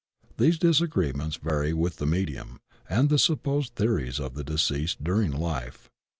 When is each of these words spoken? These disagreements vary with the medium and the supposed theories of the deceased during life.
These 0.39 0.57
disagreements 0.57 1.35
vary 1.35 1.73
with 1.73 1.97
the 1.97 2.07
medium 2.07 2.59
and 2.89 3.07
the 3.07 3.19
supposed 3.19 3.75
theories 3.75 4.19
of 4.19 4.33
the 4.33 4.43
deceased 4.43 5.03
during 5.03 5.29
life. 5.29 5.91